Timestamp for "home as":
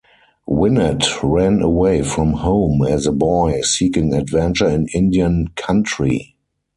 2.33-3.05